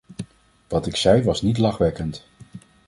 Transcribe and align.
Wat 0.67 0.87
ik 0.87 0.95
zei 0.95 1.23
was 1.23 1.41
niet 1.41 1.57
lachwekkend. 1.57 2.25